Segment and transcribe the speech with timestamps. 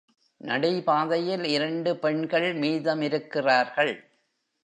[0.41, 3.93] நடைபாதையில் இரண்டு பெண்கள் மீதமிருக்கிறார்கள்.